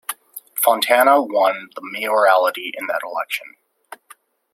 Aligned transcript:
Fontana 0.55 1.21
won 1.21 1.69
the 1.75 1.81
mayoralty 1.83 2.73
in 2.75 2.87
that 2.87 3.01
election. 3.03 3.55